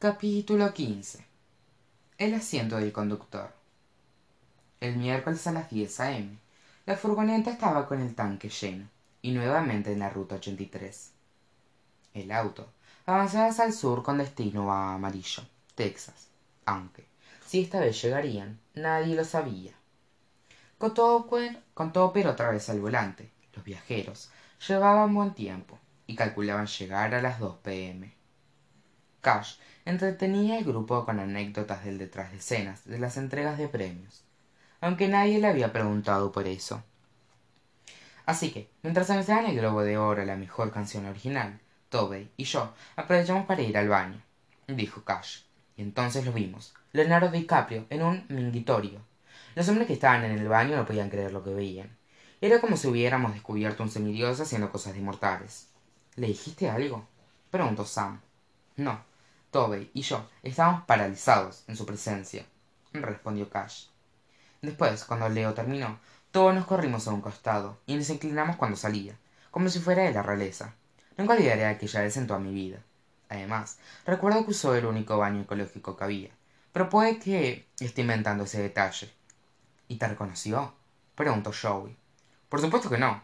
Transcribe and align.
capítulo 0.00 0.68
xv 0.68 1.20
el 2.16 2.32
asiento 2.32 2.78
del 2.78 2.90
conductor. 2.90 3.52
El 4.80 4.96
miércoles 4.96 5.46
a 5.46 5.52
las 5.52 5.68
diez 5.68 6.00
a 6.00 6.16
m 6.16 6.38
la 6.86 6.96
furgoneta 6.96 7.50
estaba 7.50 7.86
con 7.86 8.00
el 8.00 8.14
tanque 8.14 8.48
lleno 8.48 8.88
y 9.20 9.32
nuevamente 9.32 9.92
en 9.92 9.98
la 9.98 10.08
ruta 10.08 10.40
el 12.14 12.32
auto 12.32 12.66
avanzaba 13.04 13.48
hacia 13.48 13.66
el 13.66 13.74
sur 13.74 14.02
con 14.02 14.16
destino 14.16 14.72
a 14.72 14.94
amarillo 14.94 15.42
texas 15.74 16.28
aunque 16.64 17.04
si 17.46 17.60
esta 17.60 17.80
vez 17.80 18.00
llegarían 18.00 18.58
nadie 18.72 19.14
lo 19.14 19.24
sabía. 19.26 19.74
Con 20.78 20.94
pero 22.14 22.30
otra 22.30 22.50
vez 22.52 22.70
al 22.70 22.80
volante 22.80 23.30
los 23.54 23.62
viajeros 23.62 24.30
llevaban 24.66 25.14
buen 25.14 25.34
tiempo 25.34 25.78
y 26.06 26.14
calculaban 26.16 26.68
llegar 26.68 27.14
a 27.14 27.20
las 27.20 27.38
dos 27.38 27.58
p 27.58 28.14
cash 29.20 29.56
entretenía 29.90 30.58
al 30.58 30.64
grupo 30.64 31.04
con 31.04 31.20
anécdotas 31.20 31.84
del 31.84 31.98
detrás 31.98 32.30
de 32.30 32.38
escenas 32.38 32.84
de 32.84 32.98
las 32.98 33.16
entregas 33.16 33.58
de 33.58 33.68
premios 33.68 34.24
aunque 34.80 35.08
nadie 35.08 35.38
le 35.38 35.48
había 35.48 35.72
preguntado 35.72 36.32
por 36.32 36.46
eso. 36.46 36.82
Así 38.26 38.50
que 38.50 38.70
mientras 38.82 39.10
anunciaban 39.10 39.46
el 39.46 39.56
globo 39.56 39.82
de 39.82 39.98
oro 39.98 40.22
a 40.22 40.24
la 40.24 40.36
mejor 40.36 40.72
canción 40.72 41.06
original 41.06 41.58
tobey 41.88 42.30
y 42.36 42.44
yo 42.44 42.72
aprovechamos 42.96 43.46
para 43.46 43.62
ir 43.62 43.76
al 43.76 43.88
baño 43.88 44.22
dijo 44.68 45.02
cash. 45.04 45.42
Y 45.76 45.82
entonces 45.82 46.24
lo 46.24 46.32
vimos 46.32 46.74
leonardo 46.92 47.30
dicaprio 47.30 47.86
en 47.90 48.02
un 48.02 48.24
minguitorio. 48.28 49.00
Los 49.54 49.68
hombres 49.68 49.86
que 49.86 49.94
estaban 49.94 50.24
en 50.24 50.38
el 50.38 50.48
baño 50.48 50.76
no 50.76 50.86
podían 50.86 51.10
creer 51.10 51.32
lo 51.32 51.42
que 51.42 51.50
veían. 51.50 51.96
Era 52.40 52.60
como 52.60 52.76
si 52.76 52.86
hubiéramos 52.88 53.32
descubierto 53.32 53.82
un 53.82 53.90
semidios 53.90 54.40
haciendo 54.40 54.70
cosas 54.70 54.92
de 54.94 55.00
inmortales 55.00 55.68
le 56.16 56.28
dijiste 56.28 56.68
algo 56.68 57.06
preguntó 57.50 57.84
sam. 57.84 58.20
No 58.76 59.09
Tobey 59.50 59.90
y 59.94 60.02
yo 60.02 60.28
estábamos 60.42 60.84
paralizados 60.84 61.64
en 61.66 61.76
su 61.76 61.86
presencia 61.86 62.44
respondió 62.92 63.48
cash. 63.48 63.86
Después 64.62 65.04
cuando 65.04 65.28
leo 65.28 65.54
terminó 65.54 65.98
todos 66.30 66.54
nos 66.54 66.66
corrimos 66.66 67.06
a 67.08 67.12
un 67.12 67.20
costado 67.20 67.78
y 67.86 67.94
nos 67.96 68.10
inclinamos 68.10 68.56
cuando 68.56 68.76
salía 68.76 69.14
como 69.50 69.68
si 69.68 69.80
fuera 69.80 70.04
de 70.04 70.12
la 70.12 70.22
realeza. 70.22 70.74
Nunca 71.16 71.34
olvidaré 71.34 71.66
aquella 71.66 72.02
vez 72.02 72.16
en 72.16 72.26
toda 72.26 72.38
mi 72.38 72.52
vida. 72.52 72.78
Además 73.28 73.78
recuerdo 74.06 74.44
que 74.44 74.52
usó 74.52 74.74
el 74.74 74.86
único 74.86 75.18
baño 75.18 75.42
ecológico 75.42 75.96
que 75.96 76.04
había 76.04 76.30
pero 76.72 76.88
puede 76.88 77.18
que 77.18 77.66
esté 77.80 78.02
inventando 78.02 78.44
ese 78.44 78.62
detalle. 78.62 79.10
Y 79.88 79.96
te 79.96 80.08
reconoció 80.08 80.74
preguntó 81.14 81.52
joey. 81.52 81.96
Por 82.48 82.60
supuesto 82.60 82.88
que 82.88 82.98
no 82.98 83.22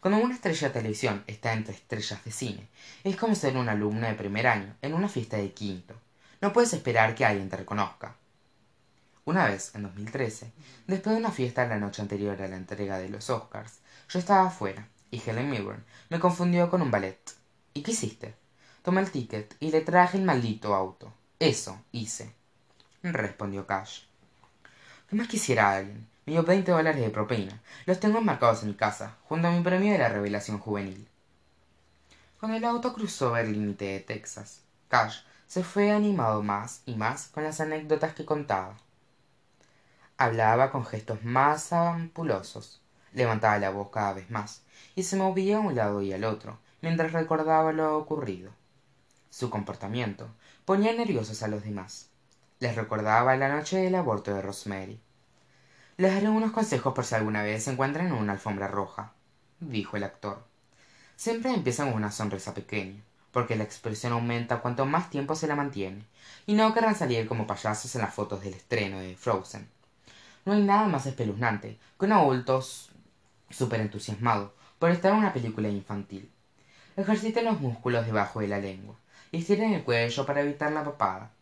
cuando 0.00 0.20
una 0.20 0.34
estrella 0.34 0.68
de 0.68 0.74
televisión 0.74 1.24
está 1.26 1.52
entre 1.52 1.74
estrellas 1.74 2.24
de 2.24 2.30
cine 2.30 2.68
es 3.04 3.16
como 3.16 3.34
ser 3.34 3.56
un 3.56 3.68
alumno 3.68 4.06
de 4.06 4.14
primer 4.14 4.46
año 4.46 4.74
en 4.82 4.94
una 4.94 5.08
fiesta 5.08 5.36
de 5.36 5.52
quinto. 5.52 5.94
No 6.40 6.52
puedes 6.52 6.72
esperar 6.72 7.14
que 7.14 7.24
alguien 7.24 7.48
te 7.48 7.56
reconozca. 7.56 8.14
Una 9.24 9.46
vez 9.46 9.74
en 9.74 9.82
2013 9.82 10.52
después 10.86 11.14
de 11.14 11.20
una 11.20 11.32
fiesta 11.32 11.66
la 11.66 11.78
noche 11.78 12.02
anterior 12.02 12.40
a 12.40 12.48
la 12.48 12.56
entrega 12.56 12.98
de 12.98 13.08
los 13.08 13.28
oscars 13.28 13.80
yo 14.08 14.18
estaba 14.18 14.46
afuera 14.46 14.88
y 15.10 15.20
helen 15.20 15.50
mirren 15.50 15.84
me 16.08 16.20
confundió 16.20 16.70
con 16.70 16.82
un 16.82 16.90
ballet. 16.90 17.18
Y 17.74 17.82
qué 17.82 17.90
hiciste 17.90 18.34
tomé 18.82 19.00
el 19.00 19.10
ticket 19.10 19.56
y 19.60 19.70
le 19.70 19.80
traje 19.80 20.16
el 20.16 20.24
maldito 20.24 20.74
auto. 20.74 21.12
Eso 21.38 21.80
hice 21.92 22.32
respondió 23.02 23.66
cash. 23.66 24.02
Qué 25.08 25.16
más 25.16 25.28
quisiera 25.28 25.76
alguien 25.76 26.06
me 26.28 26.62
dio 26.62 26.74
dólares 26.76 27.00
de 27.00 27.08
propina. 27.08 27.62
Los 27.86 28.00
tengo 28.00 28.18
enmarcados 28.18 28.62
en 28.62 28.68
mi 28.68 28.74
casa 28.74 29.16
junto 29.24 29.48
a 29.48 29.50
mi 29.50 29.62
premio 29.62 29.92
de 29.92 29.98
la 29.98 30.10
revelación 30.10 30.58
juvenil. 30.58 31.08
Cuando 32.38 32.58
el 32.58 32.64
auto 32.64 32.92
cruzó 32.92 33.36
el 33.36 33.52
límite 33.52 33.86
de 33.86 34.00
texas 34.00 34.60
cash 34.88 35.20
se 35.46 35.64
fue 35.64 35.90
animado 35.90 36.42
más 36.42 36.82
y 36.84 36.96
más 36.96 37.28
con 37.28 37.44
las 37.44 37.60
anécdotas 37.60 38.12
que 38.12 38.26
contaba. 38.26 38.76
Hablaba 40.18 40.70
con 40.70 40.84
gestos 40.84 41.24
más 41.24 41.72
ampulosos 41.72 42.82
levantaba 43.14 43.58
la 43.58 43.70
voz 43.70 43.88
cada 43.90 44.12
vez 44.12 44.30
más 44.30 44.62
y 44.94 45.04
se 45.04 45.16
movía 45.16 45.56
a 45.56 45.60
un 45.60 45.74
lado 45.74 46.02
y 46.02 46.12
al 46.12 46.24
otro 46.24 46.58
mientras 46.82 47.12
recordaba 47.12 47.72
lo 47.72 47.96
ocurrido. 47.96 48.50
Su 49.30 49.48
comportamiento 49.48 50.28
ponía 50.66 50.92
nerviosos 50.92 51.42
a 51.42 51.48
los 51.48 51.64
demás. 51.64 52.10
Les 52.60 52.76
recordaba 52.76 53.34
la 53.36 53.48
noche 53.48 53.78
del 53.78 53.94
aborto 53.94 54.34
de 54.34 54.42
rosemary 54.42 55.00
les 55.98 56.14
daré 56.14 56.28
unos 56.28 56.52
consejos 56.52 56.94
por 56.94 57.04
si 57.04 57.16
alguna 57.16 57.42
vez 57.42 57.64
se 57.64 57.72
encuentran 57.72 58.06
en 58.06 58.12
una 58.12 58.32
alfombra 58.32 58.68
roja 58.68 59.14
dijo 59.58 59.96
el 59.96 60.04
actor. 60.04 60.44
Siempre 61.16 61.52
empiezan 61.52 61.88
con 61.88 61.96
una 61.96 62.12
sonrisa 62.12 62.54
pequeña 62.54 63.02
porque 63.32 63.56
la 63.56 63.64
expresión 63.64 64.12
aumenta 64.12 64.60
cuanto 64.60 64.86
más 64.86 65.10
tiempo 65.10 65.34
se 65.34 65.48
la 65.48 65.56
mantiene 65.56 66.04
y 66.46 66.54
no 66.54 66.72
querrán 66.72 66.94
salir 66.94 67.26
como 67.26 67.48
payasos 67.48 67.92
en 67.96 68.02
las 68.02 68.14
fotos 68.14 68.42
del 68.42 68.54
estreno 68.54 69.00
de 69.00 69.16
frozen. 69.16 69.68
No 70.44 70.52
hay 70.52 70.62
nada 70.62 70.86
más 70.86 71.04
espeluznante 71.06 71.80
que 71.98 72.06
un 72.06 72.12
adulto 72.12 72.62
súper 73.50 73.80
entusiasmado 73.80 74.54
por 74.78 74.92
estar 74.92 75.10
en 75.10 75.18
una 75.18 75.32
película 75.32 75.68
infantil. 75.68 76.30
Ejerciten 76.96 77.44
los 77.44 77.60
músculos 77.60 78.06
debajo 78.06 78.38
de 78.38 78.46
la 78.46 78.60
lengua 78.60 78.94
y 79.32 79.38
estiren 79.38 79.72
el 79.72 79.82
cuello 79.82 80.24
para 80.24 80.42
evitar 80.42 80.70
la 80.70 80.84
papada. 80.84 81.32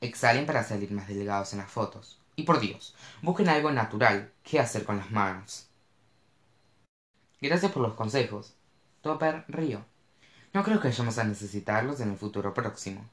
Exhalen 0.00 0.46
para 0.46 0.62
salir 0.62 0.92
más 0.92 1.08
delgados 1.08 1.52
en 1.52 1.58
las 1.58 1.70
fotos 1.70 2.20
y 2.36 2.44
por 2.44 2.60
dios 2.60 2.94
busquen 3.22 3.48
algo 3.48 3.70
natural 3.70 4.32
que 4.42 4.60
hacer 4.60 4.84
con 4.84 4.98
las 4.98 5.10
manos. 5.10 5.68
Gracias 7.40 7.72
por 7.72 7.82
los 7.82 7.94
consejos 7.94 8.54
topper 9.02 9.44
rió 9.48 9.84
no 10.54 10.62
creo 10.62 10.80
que 10.80 10.86
vayamos 10.86 11.18
a 11.18 11.24
necesitarlos 11.24 11.98
en 11.98 12.12
el 12.12 12.16
futuro 12.16 12.54
próximo. 12.54 13.04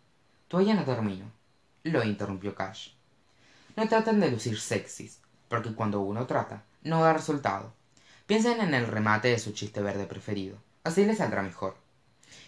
Todavía 0.48 0.76
no 0.76 0.86
termino 0.86 1.26
lo 1.84 2.04
interrumpió 2.04 2.54
cash. 2.54 2.90
No 3.76 3.90
traten 3.90 4.20
de 4.20 4.30
lucir 4.30 4.60
sexys 4.60 5.20
porque 5.50 5.74
cuando 5.74 6.02
uno 6.02 6.28
trata 6.28 6.64
no 6.84 7.02
da 7.02 7.14
resultado. 7.14 7.74
Piensen 8.28 8.62
en 8.62 8.76
el 8.76 8.86
remate 8.86 9.30
de 9.30 9.40
su 9.40 9.54
chiste 9.54 9.82
verde 9.82 10.06
preferido. 10.06 10.58
Así 10.84 11.04
les 11.04 11.18
saldrá 11.18 11.42
mejor. 11.42 11.76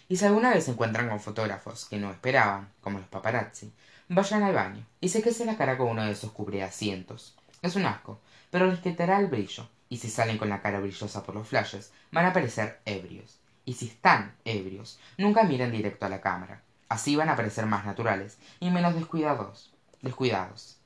Y 0.08 0.16
si 0.16 0.26
alguna 0.26 0.50
vez 0.54 0.66
se 0.66 0.70
encuentran 0.70 1.08
con 1.08 1.18
fotógrafos 1.18 1.86
que 1.86 1.98
no 1.98 2.12
esperaban 2.12 2.72
como 2.80 3.00
los 3.00 3.08
paparazzi 3.08 3.72
vayan 4.08 4.42
al 4.42 4.54
baño 4.54 4.86
y 5.00 5.08
séquese 5.08 5.44
la 5.44 5.56
cara 5.56 5.76
con 5.76 5.88
uno 5.88 6.04
de 6.04 6.12
esos 6.12 6.32
cubreasientos 6.32 7.36
es 7.62 7.76
un 7.76 7.86
asco 7.86 8.20
pero 8.54 8.68
les 8.68 8.78
quitará 8.78 9.18
el 9.18 9.26
brillo. 9.26 9.66
Y 9.88 9.96
si 9.96 10.08
salen 10.08 10.38
con 10.38 10.48
la 10.48 10.62
cara 10.62 10.78
brillosa 10.78 11.24
por 11.24 11.34
los 11.34 11.48
flashes 11.48 11.92
van 12.12 12.24
a 12.24 12.32
parecer 12.32 12.80
ebrios. 12.84 13.40
Y 13.64 13.72
si 13.72 13.86
están 13.86 14.36
ebrios 14.44 15.00
nunca 15.18 15.42
miren 15.42 15.72
directo 15.72 16.06
a 16.06 16.08
la 16.08 16.20
cámara. 16.20 16.62
Así 16.88 17.16
van 17.16 17.30
a 17.30 17.34
parecer 17.34 17.66
más 17.66 17.84
naturales 17.84 18.38
y 18.60 18.70
menos 18.70 18.94
descuidados 18.94 19.72
descuidados. 20.02 20.76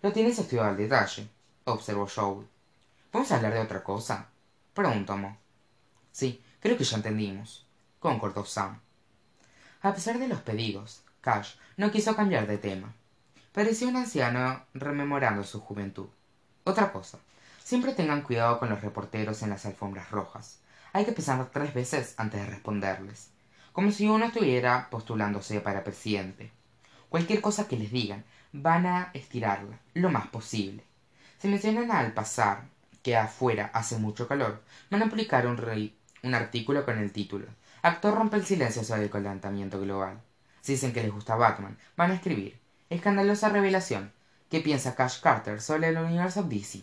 Lo 0.00 0.10
tienes 0.12 0.38
estudiado 0.38 0.70
al 0.70 0.78
detalle 0.78 1.28
observó 1.64 2.08
joe 2.08 2.46
¿Podemos 3.10 3.32
hablar 3.32 3.52
de 3.52 3.60
otra 3.60 3.84
cosa? 3.84 4.28
preguntó 4.72 5.18
mo. 5.18 5.36
Sí 6.12 6.40
creo 6.60 6.78
que 6.78 6.84
ya 6.84 6.96
entendimos 6.96 7.66
concordó 8.00 8.46
sam. 8.46 8.80
A 9.82 9.92
pesar 9.92 10.18
de 10.18 10.28
los 10.28 10.40
pedidos 10.40 11.02
cash 11.26 11.56
no 11.76 11.90
quiso 11.90 12.14
cambiar 12.14 12.46
de 12.46 12.56
tema. 12.56 12.94
Parecía 13.52 13.88
un 13.88 13.96
anciano 13.96 14.62
rememorando 14.74 15.42
su 15.42 15.60
juventud. 15.60 16.06
Otra 16.62 16.92
cosa. 16.92 17.18
Siempre 17.64 17.94
tengan 17.94 18.22
cuidado 18.22 18.60
con 18.60 18.68
los 18.68 18.80
reporteros 18.80 19.42
en 19.42 19.50
las 19.50 19.66
alfombras 19.66 20.12
rojas. 20.12 20.60
Hay 20.92 21.04
que 21.04 21.10
pensar 21.10 21.50
tres 21.52 21.74
veces 21.74 22.14
antes 22.16 22.40
de 22.40 22.46
responderles. 22.46 23.30
Como 23.72 23.90
si 23.90 24.06
uno 24.06 24.26
estuviera 24.26 24.88
postulándose 24.88 25.60
para 25.60 25.82
presidente. 25.82 26.52
Cualquier 27.08 27.40
cosa 27.40 27.66
que 27.66 27.76
les 27.76 27.90
digan 27.90 28.22
van 28.52 28.86
a 28.86 29.10
estirarla 29.12 29.80
lo 29.94 30.10
más 30.10 30.28
posible. 30.28 30.84
Si 31.38 31.48
mencionan 31.48 31.90
al 31.90 32.12
pasar 32.12 32.68
que 33.02 33.16
afuera 33.16 33.72
hace 33.74 33.98
mucho 33.98 34.28
calor 34.28 34.62
van 34.90 35.02
a 35.02 35.10
publicar 35.10 35.48
un, 35.48 35.58
un 36.22 36.34
artículo 36.34 36.84
con 36.84 36.98
el 36.98 37.10
título. 37.10 37.48
Actor 37.82 38.14
rompe 38.14 38.36
el 38.36 38.46
silencio 38.46 38.84
sobre 38.84 39.02
el 39.02 39.10
calentamiento 39.10 39.80
global 39.80 40.20
si 40.66 40.72
dicen 40.72 40.92
que 40.92 41.00
les 41.00 41.12
gusta 41.12 41.36
Batman, 41.36 41.78
van 41.96 42.10
a 42.10 42.14
escribir. 42.14 42.58
Escandalosa 42.90 43.50
revelación. 43.50 44.12
¿qué 44.50 44.58
piensa 44.60 44.96
Cash 44.96 45.20
Carter 45.20 45.60
sobre 45.60 45.90
el 45.90 45.96
universo 45.96 46.42
DC? 46.42 46.82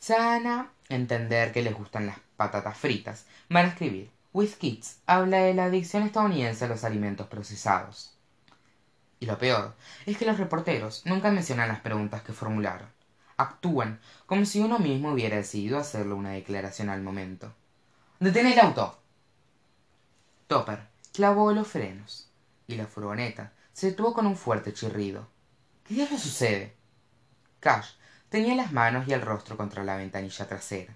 se 0.00 0.18
van 0.18 0.48
a 0.48 0.72
entender 0.88 1.52
que 1.52 1.62
les 1.62 1.74
gustan 1.74 2.06
las 2.06 2.18
patatas 2.36 2.76
fritas. 2.76 3.26
Van 3.48 3.66
a 3.66 3.68
escribir. 3.68 4.10
With 4.32 4.54
Kids 4.54 4.98
habla 5.06 5.36
de 5.38 5.54
la 5.54 5.66
adicción 5.66 6.02
estadounidense 6.02 6.64
a 6.64 6.68
los 6.68 6.82
alimentos 6.82 7.28
procesados. 7.28 8.12
Y 9.20 9.26
lo 9.26 9.38
peor 9.38 9.76
es 10.06 10.18
que 10.18 10.26
los 10.26 10.38
reporteros 10.38 11.06
nunca 11.06 11.30
mencionan 11.30 11.68
las 11.68 11.80
preguntas 11.80 12.22
que 12.22 12.32
formularon. 12.32 12.88
Actúan 13.36 14.00
como 14.26 14.44
si 14.44 14.58
uno 14.58 14.80
mismo 14.80 15.12
hubiera 15.12 15.36
decidido 15.36 15.78
hacerle 15.78 16.14
una 16.14 16.30
declaración 16.30 16.90
al 16.90 17.00
momento. 17.00 17.54
Detén 18.18 18.48
el 18.48 18.58
auto. 18.58 18.98
Topper 20.48 20.88
clavó 21.12 21.52
los 21.52 21.68
frenos 21.68 22.28
y 22.66 22.76
la 22.76 22.86
furgoneta 22.86 23.52
se 23.72 23.88
detuvo 23.90 24.14
con 24.14 24.26
un 24.26 24.36
fuerte 24.36 24.72
chirrido. 24.72 25.26
Qué 25.84 25.94
diablos 25.94 26.20
sucede 26.20 26.74
cash 27.60 27.92
tenía 28.28 28.54
las 28.54 28.72
manos 28.72 29.08
y 29.08 29.12
el 29.12 29.22
rostro 29.22 29.56
contra 29.56 29.84
la 29.84 29.96
ventanilla 29.96 30.46
trasera. 30.46 30.94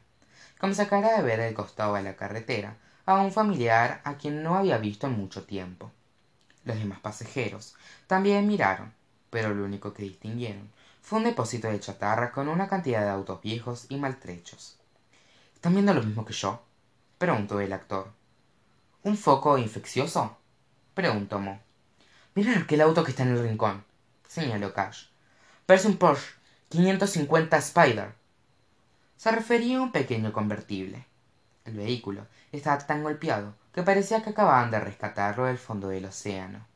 Como 0.59 0.75
si 0.75 0.83
acabara 0.83 1.17
de 1.17 1.23
ver 1.23 1.41
del 1.41 1.55
costado 1.55 1.95
de 1.95 2.03
la 2.03 2.17
carretera 2.17 2.77
a 3.07 3.15
un 3.21 3.33
familiar 3.33 4.01
a 4.05 4.17
quien 4.17 4.43
no 4.43 4.57
había 4.57 4.79
visto 4.79 5.07
en 5.07 5.15
mucho 5.15 5.45
tiempo. 5.45 5.91
Los 6.65 6.79
demás 6.79 7.01
pasajeros 7.01 7.75
también 8.07 8.47
miraron 8.47 8.93
pero 9.31 9.55
lo 9.55 9.65
único 9.65 9.93
que 9.93 10.05
distinguieron 10.05 10.71
fue 11.03 11.19
un 11.19 11.25
depósito 11.25 11.69
de 11.69 11.81
chatarra 11.81 12.33
con 12.33 12.49
una 12.49 12.69
cantidad 12.69 13.03
de 13.03 13.11
autos 13.11 13.43
viejos 13.43 13.87
y 13.89 13.97
maltrechos. 13.97 14.79
Están 15.55 15.75
viendo 15.75 15.95
lo 15.95 16.03
mismo 16.03 16.25
que 16.25 16.33
yo 16.33 16.63
preguntó 17.19 17.61
el 17.61 17.73
actor. 17.73 18.11
Un 19.03 19.17
foco 19.17 19.59
infeccioso 19.59 20.38
preguntó 20.99 21.39
mo. 21.39 21.61
Miren 22.35 22.59
aquel 22.59 22.81
auto 22.81 23.05
que 23.05 23.13
está 23.13 23.23
en 23.23 23.29
el 23.29 23.41
rincón. 23.41 23.85
Señaló 24.27 24.75
cash 24.75 25.05
parece 25.65 25.87
un 25.87 25.97
porsche 25.97 26.33
550 26.71 27.57
spider. 27.59 28.15
Se 29.17 29.31
refería 29.31 29.79
a 29.79 29.83
un 29.83 29.93
pequeño 29.93 30.33
convertible. 30.33 31.07
El 31.65 31.75
vehículo 31.75 32.27
estaba 32.51 32.79
tan 32.79 33.05
golpeado 33.05 33.55
que 33.73 33.85
parecía 33.85 34.25
que 34.25 34.31
acababan 34.31 34.73
de 34.73 34.81
rescatarlo 34.81 35.45
del 35.45 35.59
fondo 35.59 35.87
del 35.87 36.07
océano. 36.07 36.67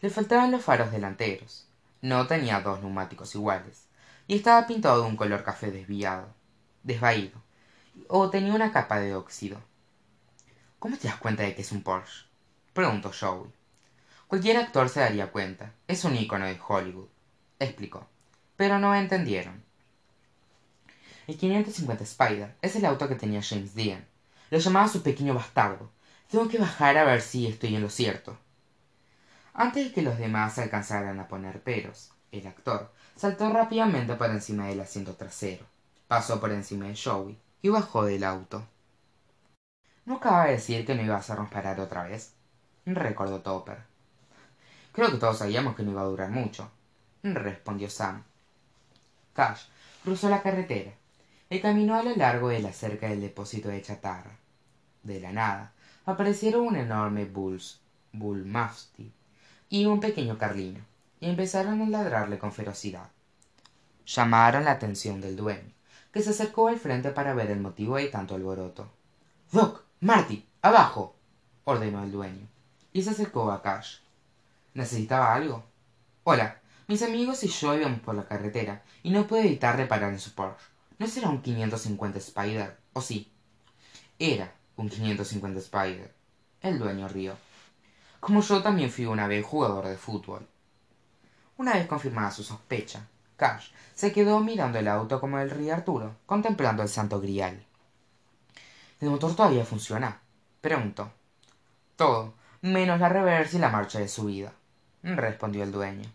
Le 0.00 0.10
faltaban 0.10 0.50
los 0.50 0.64
faros 0.64 0.90
delanteros. 0.90 1.68
No 2.02 2.26
tenía 2.26 2.58
dos 2.60 2.80
neumáticos 2.80 3.36
iguales 3.36 3.84
y 4.26 4.34
estaba 4.34 4.66
pintado 4.66 5.02
de 5.02 5.08
un 5.08 5.16
color 5.16 5.44
café 5.44 5.70
desviado 5.70 6.26
desvaído 6.82 7.40
o 8.08 8.30
tenía 8.30 8.52
una 8.52 8.72
capa 8.72 8.98
de 8.98 9.14
óxido. 9.14 9.60
Cómo 10.80 10.96
te 10.96 11.06
das 11.06 11.18
cuenta 11.18 11.44
de 11.44 11.54
que 11.54 11.62
es 11.62 11.70
un 11.70 11.84
porsche 11.84 12.25
preguntó 12.76 13.10
joey. 13.10 13.50
Cualquier 14.28 14.58
actor 14.58 14.88
se 14.88 15.00
daría 15.00 15.32
cuenta. 15.32 15.72
Es 15.88 16.04
un 16.04 16.14
ícono 16.14 16.46
de 16.46 16.60
hollywood 16.68 17.08
explicó. 17.58 18.06
Pero 18.56 18.78
no 18.78 18.94
entendieron. 18.94 19.64
El 21.26 21.36
550 21.36 22.04
spider 22.04 22.54
es 22.62 22.76
el 22.76 22.84
auto 22.84 23.08
que 23.08 23.16
tenía 23.16 23.42
james 23.42 23.74
dean. 23.74 24.06
Lo 24.50 24.58
llamaba 24.58 24.88
su 24.88 25.02
pequeño 25.02 25.34
bastardo. 25.34 25.90
Tengo 26.30 26.48
que 26.48 26.58
bajar 26.58 26.96
a 26.98 27.04
ver 27.04 27.20
si 27.20 27.46
estoy 27.46 27.74
en 27.74 27.82
lo 27.82 27.90
cierto. 27.90 28.38
Antes 29.54 29.86
de 29.86 29.92
que 29.92 30.02
los 30.02 30.18
demás 30.18 30.58
alcanzaran 30.58 31.18
a 31.18 31.28
poner 31.28 31.60
peros 31.62 32.10
el 32.30 32.46
actor 32.46 32.92
saltó 33.16 33.50
rápidamente 33.50 34.14
por 34.14 34.30
encima 34.30 34.66
del 34.66 34.80
asiento 34.80 35.14
trasero. 35.14 35.64
Pasó 36.08 36.38
por 36.40 36.52
encima 36.52 36.86
de 36.86 36.96
joey 36.96 37.38
y 37.62 37.68
bajó 37.70 38.04
del 38.04 38.24
auto. 38.24 38.66
No 40.04 40.16
acaba 40.16 40.44
de 40.44 40.52
decir 40.52 40.84
que 40.84 40.94
no 40.94 41.02
ibas 41.02 41.30
a 41.30 41.34
hacernos 41.34 41.78
otra 41.78 42.04
vez 42.04 42.35
recordó 42.86 43.40
topper 43.40 43.78
creo 44.92 45.10
que 45.10 45.18
todos 45.18 45.38
sabíamos 45.38 45.76
que 45.76 45.82
no 45.82 45.90
iba 45.90 46.00
a 46.00 46.06
durar 46.06 46.30
mucho 46.30 46.70
respondió 47.34 47.90
sam. 47.90 48.22
Cash 49.34 49.64
cruzó 50.02 50.28
la 50.28 50.42
carretera 50.42 50.92
y 51.50 51.60
caminó 51.60 51.94
a 51.94 52.02
lo 52.02 52.14
largo 52.16 52.48
de 52.48 52.60
la 52.60 52.72
cerca 52.72 53.08
del 53.08 53.20
depósito 53.20 53.68
de 53.68 53.82
chatarra. 53.82 54.36
De 55.02 55.20
la 55.20 55.32
nada 55.32 55.72
aparecieron 56.04 56.66
un 56.66 56.76
enorme 56.76 57.24
bulls 57.24 57.80
bull 58.12 58.50
y 59.68 59.84
un 59.84 60.00
pequeño 60.00 60.38
carlino 60.38 60.80
y 61.20 61.28
empezaron 61.28 61.82
a 61.82 61.88
ladrarle 61.88 62.38
con 62.38 62.52
ferocidad. 62.52 63.10
Llamaron 64.06 64.64
la 64.64 64.72
atención 64.72 65.20
del 65.20 65.36
dueño 65.36 65.72
que 66.12 66.22
se 66.22 66.30
acercó 66.30 66.68
al 66.68 66.78
frente 66.78 67.10
para 67.10 67.34
ver 67.34 67.50
el 67.50 67.60
motivo 67.60 67.96
de 67.96 68.08
tanto 68.08 68.34
alboroto. 68.34 68.88
Doc 69.52 69.82
marty 70.00 70.46
abajo 70.62 71.14
ordenó 71.64 72.02
el 72.02 72.12
dueño 72.12 72.48
y 72.96 73.02
se 73.02 73.10
acercó 73.10 73.52
a 73.52 73.60
cash. 73.60 73.98
Necesitaba 74.72 75.34
algo 75.34 75.62
hola 76.24 76.62
mis 76.88 77.02
amigos 77.02 77.44
y 77.44 77.48
yo 77.48 77.74
íbamos 77.76 78.00
por 78.00 78.14
la 78.14 78.24
carretera 78.24 78.82
y 79.02 79.10
no 79.10 79.26
pude 79.26 79.40
evitar 79.40 79.76
reparar 79.76 80.12
en 80.14 80.18
su 80.18 80.34
porsche. 80.34 80.64
No 80.98 81.06
será 81.06 81.28
un 81.28 81.42
550 81.42 82.18
spider 82.18 82.78
o 82.94 83.02
sí 83.02 83.30
era 84.18 84.50
un 84.76 84.88
550 84.88 85.60
spider 85.60 86.14
el 86.62 86.78
dueño 86.78 87.06
rió 87.08 87.36
como 88.18 88.40
yo 88.40 88.62
también 88.62 88.90
fui 88.90 89.04
una 89.04 89.26
vez 89.28 89.44
jugador 89.44 89.86
de 89.86 89.98
fútbol. 89.98 90.48
Una 91.58 91.74
vez 91.74 91.86
confirmada 91.86 92.30
su 92.30 92.42
sospecha 92.42 93.06
cash 93.36 93.72
se 93.94 94.10
quedó 94.10 94.40
mirando 94.40 94.78
el 94.78 94.88
auto 94.88 95.20
como 95.20 95.38
el 95.38 95.50
rey 95.50 95.68
arturo 95.68 96.16
contemplando 96.24 96.82
el 96.82 96.88
santo 96.88 97.20
grial. 97.20 97.62
El 99.02 99.10
motor 99.10 99.36
todavía 99.36 99.66
funciona 99.66 100.18
preguntó. 100.62 101.12
Todo 101.96 102.32
menos 102.62 103.00
la 103.00 103.08
reversa 103.08 103.56
y 103.56 103.60
la 103.60 103.70
marcha 103.70 103.98
de 103.98 104.08
subida 104.08 104.52
respondió 105.02 105.62
el 105.62 105.72
dueño. 105.72 106.10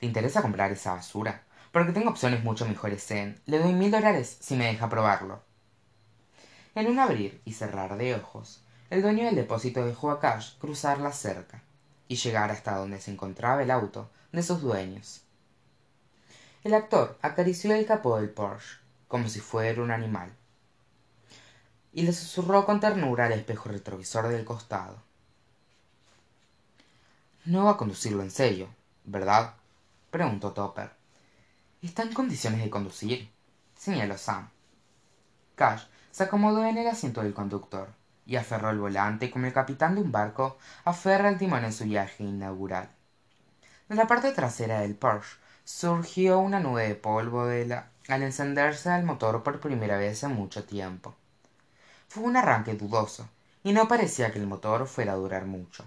Le 0.00 0.08
interesa 0.08 0.42
comprar 0.42 0.72
esa 0.72 0.94
basura 0.94 1.42
porque 1.72 1.92
tengo 1.92 2.10
opciones 2.10 2.44
mucho 2.44 2.66
mejores 2.66 3.10
en 3.10 3.40
le 3.46 3.58
doy 3.58 3.72
mil 3.72 3.90
dólares 3.90 4.36
si 4.40 4.54
me 4.56 4.66
deja 4.66 4.88
probarlo 4.88 5.42
en 6.74 6.86
un 6.86 6.98
abrir 6.98 7.40
y 7.44 7.52
cerrar 7.52 7.96
de 7.96 8.14
ojos 8.14 8.62
el 8.90 9.02
dueño 9.02 9.24
del 9.24 9.34
depósito 9.34 9.84
dejó 9.84 10.10
a 10.10 10.20
cash 10.20 10.56
cruzar 10.58 10.98
la 10.98 11.12
cerca 11.12 11.62
y 12.08 12.16
llegar 12.16 12.50
hasta 12.50 12.76
donde 12.76 13.00
se 13.00 13.10
encontraba 13.10 13.62
el 13.62 13.70
auto 13.70 14.10
de 14.32 14.42
sus 14.42 14.60
dueños. 14.60 15.22
El 16.62 16.74
actor 16.74 17.18
acarició 17.22 17.74
el 17.74 17.86
capó 17.86 18.16
del 18.16 18.30
porsche 18.30 18.78
como 19.08 19.28
si 19.28 19.40
fuera 19.40 19.82
un 19.82 19.90
animal 19.90 20.30
y 21.92 22.02
le 22.02 22.12
susurró 22.12 22.64
con 22.64 22.80
ternura 22.80 23.26
al 23.26 23.32
espejo 23.32 23.68
retrovisor 23.68 24.28
del 24.28 24.44
costado 24.44 24.96
no 27.44 27.64
va 27.64 27.72
a 27.72 27.76
conducirlo 27.76 28.22
en 28.22 28.30
serio 28.30 28.68
verdad 29.04 29.54
preguntó 30.12 30.52
topper. 30.52 30.92
Está 31.82 32.04
en 32.04 32.12
condiciones 32.12 32.62
de 32.62 32.70
conducir 32.70 33.32
señaló 33.76 34.16
sam. 34.16 34.48
Cash 35.56 35.82
se 36.12 36.22
acomodó 36.22 36.64
en 36.64 36.78
el 36.78 36.86
asiento 36.86 37.20
del 37.20 37.34
conductor 37.34 37.88
y 38.26 38.36
aferró 38.36 38.70
el 38.70 38.78
volante 38.78 39.28
como 39.28 39.46
el 39.46 39.52
capitán 39.52 39.96
de 39.96 40.02
un 40.02 40.12
barco 40.12 40.56
aferra 40.84 41.28
el 41.30 41.38
timón 41.38 41.64
en 41.64 41.72
su 41.72 41.84
viaje 41.84 42.22
inaugural. 42.22 42.88
De 43.88 43.96
la 43.96 44.06
parte 44.06 44.30
trasera 44.30 44.82
del 44.82 44.94
porsche 44.94 45.38
surgió 45.64 46.38
una 46.38 46.60
nube 46.60 46.86
de 46.86 46.94
polvo 46.94 47.42
al 47.42 48.22
encenderse 48.22 48.94
el 48.94 49.02
motor 49.02 49.42
por 49.42 49.58
primera 49.58 49.96
vez 49.96 50.22
en 50.22 50.32
mucho 50.32 50.62
tiempo. 50.62 51.16
Fue 52.06 52.22
un 52.22 52.36
arranque 52.36 52.74
dudoso 52.74 53.28
y 53.64 53.72
no 53.72 53.88
parecía 53.88 54.30
que 54.30 54.38
el 54.38 54.46
motor 54.46 54.86
fuera 54.86 55.14
a 55.14 55.16
durar 55.16 55.46
mucho 55.46 55.84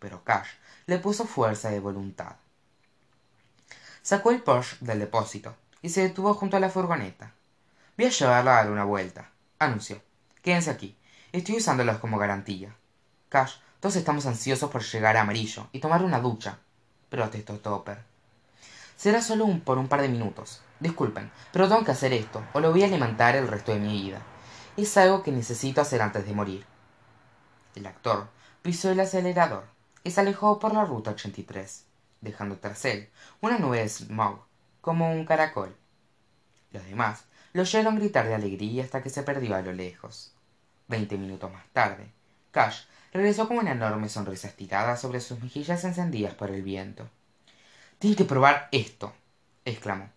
pero 0.00 0.24
cash 0.24 0.48
le 0.86 0.98
puso 0.98 1.24
fuerza 1.24 1.70
de 1.70 1.78
voluntad. 1.78 2.34
Sacó 4.02 4.32
el 4.32 4.42
porsche 4.42 4.76
del 4.80 4.98
depósito 4.98 5.54
y 5.82 5.90
se 5.90 6.02
detuvo 6.02 6.34
junto 6.34 6.56
a 6.56 6.60
la 6.60 6.70
furgoneta. 6.70 7.32
Voy 7.96 8.06
a 8.06 8.10
llevarla 8.10 8.52
a 8.52 8.64
dar 8.64 8.72
una 8.72 8.84
vuelta 8.84 9.30
anunció. 9.60 10.02
Quédense 10.42 10.70
aquí. 10.70 10.96
Estoy 11.30 11.58
usándolos 11.58 11.98
como 11.98 12.18
garantía 12.18 12.74
cash 13.28 13.54
todos 13.78 13.96
estamos 13.96 14.26
ansiosos 14.26 14.70
por 14.70 14.82
llegar 14.82 15.16
a 15.16 15.20
amarillo 15.20 15.68
y 15.72 15.78
tomar 15.78 16.02
una 16.02 16.18
ducha 16.18 16.58
protestó 17.08 17.58
topper. 17.58 18.02
Será 18.96 19.22
solo 19.22 19.46
por 19.64 19.78
un 19.78 19.88
par 19.88 20.02
de 20.02 20.08
minutos. 20.08 20.62
Disculpen 20.80 21.30
pero 21.52 21.68
tengo 21.68 21.84
que 21.84 21.92
hacer 21.92 22.12
esto 22.12 22.42
o 22.54 22.60
lo 22.60 22.72
voy 22.72 22.82
a 22.82 22.86
alimentar 22.86 23.36
el 23.36 23.46
resto 23.46 23.72
de 23.72 23.78
mi 23.78 24.02
vida. 24.02 24.20
Es 24.76 24.96
algo 24.96 25.22
que 25.22 25.30
necesito 25.30 25.80
hacer 25.80 26.02
antes 26.02 26.26
de 26.26 26.34
morir 26.34 26.66
el 27.74 27.86
actor 27.86 28.28
pisó 28.62 28.90
el 28.90 29.00
acelerador 29.00 29.64
y 30.04 30.10
se 30.10 30.20
alejó 30.20 30.58
por 30.58 30.72
la 30.72 30.84
ruta 30.84 31.10
83, 31.10 31.84
dejando 32.20 32.56
tras 32.56 32.84
él 32.84 33.08
una 33.40 33.58
nube 33.58 33.78
de 33.78 33.88
smog 33.88 34.40
como 34.80 35.12
un 35.12 35.24
caracol. 35.24 35.76
Los 36.72 36.84
demás 36.86 37.24
lo 37.52 37.62
oyeron 37.62 37.96
gritar 37.96 38.26
de 38.26 38.34
alegría 38.34 38.84
hasta 38.84 39.02
que 39.02 39.10
se 39.10 39.22
perdió 39.22 39.56
a 39.56 39.62
lo 39.62 39.72
lejos. 39.72 40.32
Veinte 40.88 41.16
minutos 41.16 41.52
más 41.52 41.66
tarde 41.72 42.10
cash 42.50 42.82
regresó 43.12 43.46
con 43.48 43.58
una 43.58 43.72
enorme 43.72 44.08
sonrisa 44.08 44.48
estirada 44.48 44.96
sobre 44.96 45.20
sus 45.20 45.40
mejillas 45.40 45.84
encendidas 45.84 46.34
por 46.34 46.50
el 46.50 46.62
viento. 46.62 47.08
Tienen 47.98 48.16
que 48.16 48.24
probar 48.24 48.68
esto 48.72 49.12
exclamó. 49.64 50.08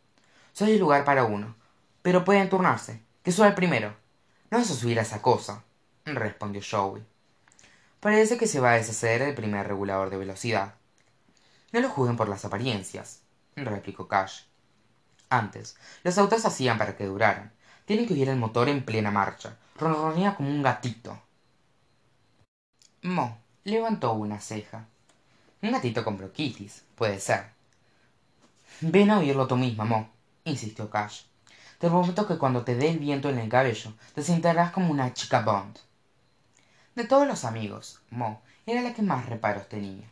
Soy 0.53 0.71
el 0.71 0.79
lugar 0.79 1.05
para 1.05 1.25
uno 1.25 1.55
pero 2.01 2.25
pueden 2.25 2.49
turnarse 2.49 3.01
que 3.23 3.31
suba 3.31 3.47
el 3.47 3.55
primero. 3.55 3.95
No 4.51 4.57
vas 4.59 4.69
a 4.69 4.75
subir 4.75 4.99
a 4.99 5.03
esa 5.03 5.21
cosa 5.21 5.63
respondió 6.05 6.61
joey 6.69 7.03
parece 8.03 8.37
que 8.37 8.47
se 8.47 8.59
va 8.59 8.71
a 8.71 8.75
deshacer 8.75 9.21
el 9.21 9.33
primer 9.33 9.65
regulador 9.65 10.09
de 10.09 10.17
velocidad. 10.17 10.75
No 11.71 11.79
lo 11.79 11.87
juzguen 11.87 12.17
por 12.17 12.27
las 12.27 12.43
apariencias 12.43 13.21
replicó 13.55 14.09
cash. 14.09 14.41
Antes 15.29 15.77
los 16.03 16.17
autos 16.17 16.45
hacían 16.45 16.77
para 16.77 16.97
que 16.97 17.05
duraran. 17.05 17.53
Tienen 17.85 18.05
que 18.05 18.13
oír 18.13 18.27
el 18.27 18.35
motor 18.35 18.67
en 18.67 18.83
plena 18.83 19.09
marcha. 19.09 19.57
Ronronea 19.79 20.35
como 20.35 20.49
un 20.49 20.61
gatito. 20.61 21.17
Mo 23.03 23.37
levantó 23.63 24.11
una 24.13 24.41
ceja. 24.41 24.85
Un 25.61 25.71
gatito 25.71 26.03
con 26.03 26.17
bronquitis 26.17 26.83
puede 26.95 27.21
ser. 27.21 27.51
Ven 28.81 29.11
a 29.11 29.19
oírlo 29.19 29.47
tú 29.47 29.55
misma 29.55 29.85
mo 29.85 30.09
insistió 30.43 30.89
cash. 30.89 31.21
Te 31.79 31.87
prometo 31.87 32.27
que 32.27 32.37
cuando 32.37 32.65
te 32.65 32.75
dé 32.75 32.89
el 32.89 32.99
viento 32.99 33.29
en 33.29 33.39
el 33.39 33.47
cabello 33.47 33.93
te 34.13 34.21
sentirás 34.21 34.71
como 34.71 34.91
una 34.91 35.13
chica 35.13 35.39
bond 35.39 35.77
de 36.95 37.05
todos 37.05 37.27
los 37.27 37.43
amigos 37.45 38.01
mo 38.09 38.41
era 38.65 38.81
la 38.81 38.93
que 38.93 39.01
más 39.01 39.25
reparos 39.27 39.67
tenía. 39.67 40.07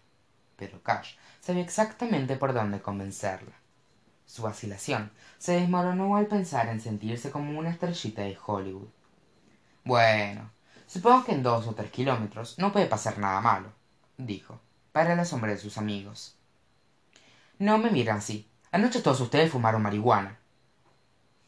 Pero 0.56 0.82
cash 0.82 1.16
sabía 1.40 1.64
exactamente 1.64 2.36
por 2.36 2.54
dónde 2.54 2.82
convencerla. 2.82 3.54
Su 4.26 4.44
vacilación 4.44 5.12
se 5.38 5.54
desmoronó 5.54 6.16
al 6.16 6.28
pensar 6.28 6.70
en 6.70 6.82
sentirse 6.82 7.32
como 7.32 7.58
una 7.58 7.70
estrellita 7.70 8.22
de 8.24 8.38
hollywood. 8.46 8.88
Bueno 9.84 10.50
supongo 10.88 11.26
que 11.26 11.34
en 11.34 11.44
dos 11.44 11.68
o 11.68 11.74
tres 11.74 11.92
kilómetros 11.92 12.58
no 12.58 12.72
puede 12.72 12.88
pasar 12.88 13.18
nada 13.18 13.42
malo 13.42 13.72
dijo 14.18 14.60
para 14.92 15.14
el 15.14 15.20
asombro 15.20 15.52
de 15.52 15.58
sus 15.58 15.78
amigos. 15.78 16.36
No 17.60 17.78
me 17.78 17.92
miran 17.92 18.18
así. 18.18 18.50
Anoche 18.72 19.02
todos 19.02 19.22
ustedes 19.22 19.52
fumaron 19.52 19.82
marihuana. 19.82 20.38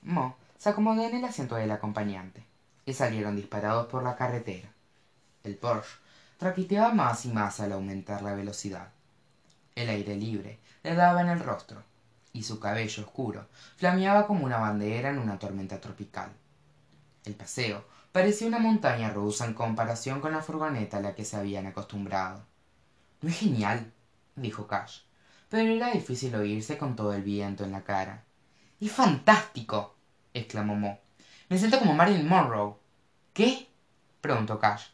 Mo 0.01 0.37
se 0.57 0.69
acomodó 0.69 1.03
en 1.03 1.15
el 1.15 1.25
asiento 1.25 1.55
del 1.55 1.71
acompañante 1.71 2.45
y 2.85 2.93
salieron 2.93 3.35
disparados 3.35 3.87
por 3.87 4.03
la 4.03 4.15
carretera 4.15 4.72
el 5.43 5.57
Porsche 5.57 5.97
traqueteaba 6.37 6.93
más 6.93 7.25
y 7.25 7.29
más 7.29 7.59
al 7.59 7.73
aumentar 7.73 8.21
la 8.21 8.33
velocidad. 8.33 8.87
El 9.75 9.89
aire 9.89 10.15
libre 10.15 10.59
le 10.83 10.95
daba 10.95 11.19
en 11.19 11.27
el 11.27 11.41
rostro 11.41 11.83
y 12.31 12.43
su 12.43 12.61
cabello 12.61 13.03
oscuro 13.03 13.47
flameaba 13.75 14.25
como 14.25 14.45
una 14.45 14.57
bandera 14.57 15.09
en 15.09 15.19
una 15.19 15.37
tormenta 15.37 15.81
tropical. 15.81 16.31
El 17.25 17.35
paseo 17.35 17.83
parecía 18.13 18.47
una 18.47 18.59
montaña 18.59 19.09
rusa 19.11 19.45
en 19.45 19.53
comparación 19.53 20.21
con 20.21 20.31
la 20.31 20.41
furgoneta 20.41 20.97
a 20.97 21.01
la 21.01 21.13
que 21.13 21.25
se 21.25 21.35
habían 21.35 21.67
acostumbrado. 21.67 22.41
No 23.21 23.29
es 23.29 23.37
genial 23.37 23.91
dijo 24.35 24.65
cash 24.65 25.01
pero 25.49 25.71
era 25.71 25.91
difícil 25.91 26.33
oírse 26.35 26.77
con 26.77 26.95
todo 26.95 27.13
el 27.13 27.21
viento 27.21 27.65
en 27.65 27.73
la 27.73 27.83
cara 27.83 28.23
es 28.79 28.91
fantástico 28.91 29.93
exclamó 30.33 30.75
mo. 30.75 30.99
Me 31.49 31.57
siento 31.57 31.79
como 31.79 31.93
marilyn 31.93 32.27
monroe 32.27 32.75
qué 33.33 33.67
preguntó 34.21 34.57
cash 34.57 34.93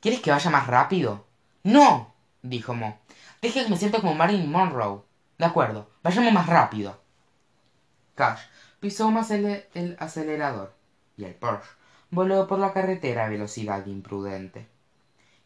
quieres 0.00 0.20
que 0.20 0.30
vaya 0.30 0.50
más 0.50 0.66
rápido 0.66 1.26
no 1.62 2.14
dijo 2.42 2.74
mo. 2.74 2.98
Dije 3.42 3.64
que 3.64 3.70
me 3.70 3.76
siento 3.76 4.00
como 4.00 4.14
marilyn 4.14 4.50
monroe. 4.50 5.02
De 5.38 5.44
acuerdo 5.44 5.90
vayamos 6.02 6.32
más 6.32 6.46
rápido. 6.46 7.00
Cash 8.14 8.40
pisó 8.80 9.10
más 9.10 9.30
el, 9.30 9.66
el 9.74 9.96
acelerador 10.00 10.74
y 11.16 11.24
el 11.24 11.34
Porsche 11.34 11.68
voló 12.10 12.46
por 12.46 12.58
la 12.58 12.72
carretera 12.72 13.26
a 13.26 13.28
velocidad 13.28 13.84
imprudente. 13.86 14.68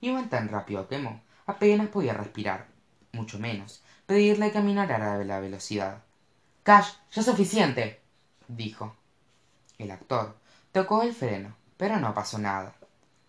Iban 0.00 0.28
tan 0.28 0.49
rápido 0.49 0.88
que 0.88 0.99
mo 0.99 1.20
apenas 1.46 1.88
podía 1.88 2.14
respirar 2.14 2.68
mucho 3.12 3.38
menos 3.38 3.82
pedirle 4.06 4.52
que 4.52 4.58
aminorara 4.58 5.23
la 5.25 5.40
velocidad. 5.40 6.02
Cash 6.62 6.92
ya 7.11 7.20
es 7.20 7.26
suficiente 7.26 8.00
dijo. 8.46 8.94
El 9.78 9.90
actor 9.90 10.37
tocó 10.70 11.02
el 11.02 11.12
freno 11.12 11.56
pero 11.76 11.99
no 11.99 12.14
pasó 12.14 12.38
nada 12.38 12.75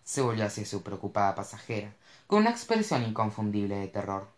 se 0.06 0.22
volvió 0.22 0.46
hacia 0.46 0.64
su 0.64 0.84
preocupada 0.84 1.34
pasajera 1.34 1.92
con 2.28 2.38
una 2.38 2.50
expresión 2.50 3.02
inconfundible 3.02 3.74
de 3.74 3.88
terror. 3.88 4.28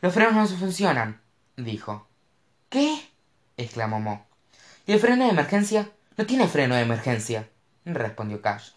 Los 0.00 0.14
frenos 0.14 0.34
no 0.34 0.56
funcionan 0.56 1.20
dijo. 1.56 2.06
Qué 2.68 3.10
exclamó 3.56 3.98
mo. 3.98 4.24
Y 4.86 4.92
el 4.92 5.00
freno 5.00 5.24
de 5.24 5.30
emergencia 5.30 5.90
no 6.16 6.26
tiene 6.26 6.46
freno 6.46 6.76
de 6.76 6.82
emergencia 6.82 7.48
respondió 7.84 8.40
cash. 8.40 8.70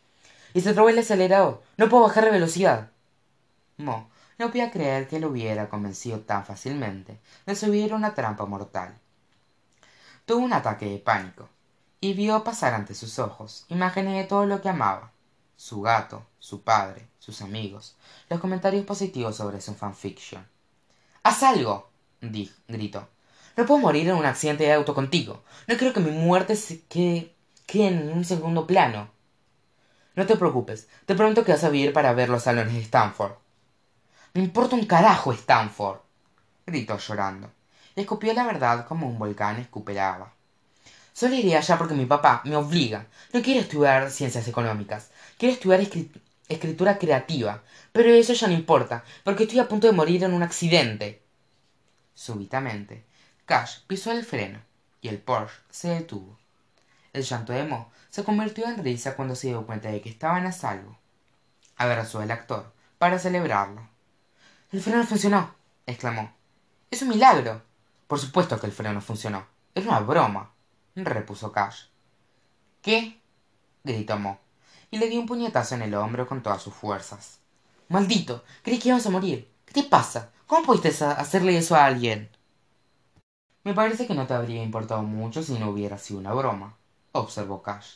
Y 0.55 0.61
se 0.61 0.73
trabó 0.73 0.89
el 0.89 0.97
acelerador 0.97 1.61
no 1.77 1.87
puedo 1.87 2.03
bajar 2.03 2.25
de 2.25 2.31
velocidad. 2.31 2.89
Mo 3.77 4.09
no 4.39 4.47
podía 4.47 4.71
creer 4.71 5.07
que 5.07 5.19
lo 5.19 5.29
hubiera 5.29 5.69
convencido 5.69 6.19
tan 6.21 6.45
fácilmente 6.45 7.19
de 7.45 7.55
subir 7.55 7.93
una 7.93 8.15
trampa 8.15 8.45
mortal. 8.45 8.97
Tuvo 10.25 10.39
un 10.43 10.53
ataque 10.53 10.87
de 10.87 10.97
pánico 10.97 11.47
y 12.01 12.13
vio 12.13 12.43
pasar 12.43 12.73
ante 12.73 12.95
sus 12.95 13.19
ojos 13.19 13.65
imágenes 13.69 14.15
de 14.15 14.27
todo 14.27 14.47
lo 14.47 14.61
que 14.61 14.69
amaba 14.69 15.12
su 15.63 15.81
gato 15.81 16.25
su 16.39 16.61
padre 16.61 17.07
sus 17.19 17.41
amigos 17.41 17.95
los 18.29 18.41
comentarios 18.41 18.85
positivos 18.85 19.37
sobre 19.37 19.61
su 19.61 19.73
fanfiction. 19.73 20.45
Haz 21.23 21.41
algo 21.43 21.89
gritó. 22.67 23.07
No 23.55 23.65
puedo 23.65 23.79
morir 23.79 24.09
en 24.09 24.15
un 24.15 24.25
accidente 24.25 24.65
de 24.65 24.73
auto 24.73 24.93
contigo. 24.93 25.41
No 25.67 25.77
quiero 25.77 25.93
que 25.93 26.01
mi 26.01 26.11
muerte 26.11 26.57
se 26.57 26.81
quede, 26.81 27.33
quede 27.65 27.87
en 27.87 28.11
un 28.11 28.25
segundo 28.25 28.67
plano 28.67 29.09
no 30.15 30.25
te 30.25 30.35
preocupes 30.35 30.89
te 31.05 31.15
prometo 31.15 31.43
que 31.43 31.53
vas 31.53 31.63
a 31.63 31.69
vivir 31.69 31.93
para 31.93 32.13
ver 32.13 32.29
los 32.29 32.43
salones 32.43 32.73
de 32.73 32.81
stanford 32.81 33.33
me 34.33 34.41
importa 34.43 34.75
un 34.75 34.85
carajo 34.85 35.31
stanford 35.31 35.99
gritó 36.65 36.97
llorando. 36.97 37.51
Y 37.95 38.01
escupió 38.01 38.33
la 38.33 38.45
verdad 38.45 38.85
como 38.85 39.07
un 39.07 39.17
volcán 39.17 39.59
escupe 39.59 39.93
sólo 41.13 41.35
iré 41.35 41.55
allá 41.55 41.77
porque 41.77 41.93
mi 41.93 42.05
papá 42.05 42.41
me 42.45 42.55
obliga. 42.55 43.07
No 43.31 43.41
quiere 43.41 43.61
estudiar 43.61 44.11
ciencias 44.11 44.47
económicas. 44.47 45.11
Quiere 45.37 45.53
estudiar 45.53 45.81
escritura 46.49 46.97
creativa. 46.97 47.63
Pero 47.91 48.09
eso 48.09 48.33
ya 48.33 48.47
no 48.47 48.53
importa 48.53 49.03
porque 49.23 49.43
estoy 49.43 49.59
a 49.59 49.67
punto 49.67 49.87
de 49.87 49.93
morir 49.93 50.23
en 50.23 50.33
un 50.33 50.43
accidente. 50.43 51.21
Súbitamente 52.13 53.05
cash 53.45 53.79
pisó 53.87 54.11
el 54.11 54.23
freno 54.23 54.59
y 55.01 55.09
el 55.09 55.19
Porsche 55.19 55.61
se 55.69 55.89
detuvo. 55.89 56.37
El 57.11 57.23
llanto 57.23 57.53
de 57.53 57.63
mo 57.63 57.91
se 58.09 58.23
convirtió 58.23 58.67
en 58.67 58.83
risa 58.83 59.15
cuando 59.15 59.35
se 59.35 59.47
dio 59.47 59.65
cuenta 59.65 59.89
de 59.89 60.01
que 60.01 60.09
estaban 60.09 60.45
a 60.45 60.51
salvo. 60.51 60.97
Abrazó 61.77 62.19
al 62.19 62.31
actor 62.31 62.71
para 62.97 63.19
celebrarlo. 63.19 63.87
El 64.71 64.81
freno 64.81 65.03
funcionó 65.03 65.53
exclamó. 65.85 66.31
Es 66.89 67.01
un 67.01 67.09
milagro. 67.09 67.61
Por 68.07 68.19
supuesto 68.19 68.59
que 68.59 68.67
el 68.67 68.71
freno 68.71 69.01
funcionó. 69.01 69.45
Es 69.75 69.85
una 69.85 69.99
broma 69.99 70.52
repuso 70.95 71.51
cash. 71.51 71.85
Qué 72.81 73.19
gritó 73.83 74.17
mo. 74.17 74.39
Y 74.91 74.97
le 74.97 75.09
dio 75.09 75.19
un 75.19 75.25
puñetazo 75.25 75.75
en 75.75 75.83
el 75.83 75.95
hombro 75.95 76.27
con 76.27 76.43
todas 76.43 76.61
sus 76.61 76.73
fuerzas. 76.73 77.39
Maldito 77.89 78.43
creí 78.61 78.79
que 78.79 78.89
íbamos 78.89 79.05
a 79.05 79.09
morir. 79.09 79.49
Qué 79.65 79.73
te 79.73 79.83
pasa 79.83 80.31
cómo 80.45 80.65
pudiste 80.65 81.03
hacerle 81.05 81.57
eso 81.57 81.75
a 81.75 81.85
alguien 81.85 82.29
me 83.63 83.73
parece 83.73 84.05
que 84.05 84.13
no 84.13 84.27
te 84.27 84.33
habría 84.33 84.61
importado 84.61 85.03
mucho 85.03 85.41
si 85.41 85.53
no 85.53 85.69
hubiera 85.69 85.97
sido 85.97 86.19
una 86.19 86.33
broma 86.33 86.75
observó 87.13 87.61
cash. 87.61 87.95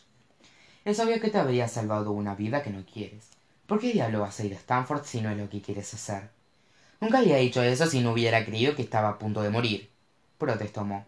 Es 0.86 1.00
obvio 1.00 1.20
que 1.20 1.30
te 1.30 1.38
habría 1.38 1.68
salvado 1.68 2.12
una 2.12 2.36
vida 2.36 2.64
que 2.64 2.70
no 2.70 2.86
quieres. 2.86 3.28
Por 3.66 3.80
qué 3.80 3.92
diablo 3.92 4.22
vas 4.22 4.40
a 4.40 4.46
ir 4.46 4.54
a 4.54 4.56
stanford 4.56 5.04
si 5.04 5.20
no 5.20 5.30
es 5.30 5.38
lo 5.38 5.50
que 5.50 5.62
quieres 5.62 5.94
hacer 5.94 6.30
nunca 7.00 7.20
había 7.20 7.38
dicho 7.38 7.62
eso 7.62 7.86
si 7.88 8.00
no 8.02 8.12
hubiera 8.12 8.46
creído 8.46 8.76
que 8.76 8.82
estaba 8.82 9.10
a 9.10 9.20
punto 9.20 9.42
de 9.42 9.50
morir 9.50 9.90
protestó 10.38 10.84
mo 10.84 11.06